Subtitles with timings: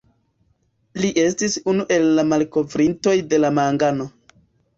[1.03, 4.11] Li estis unu el malkovrintoj de mangano.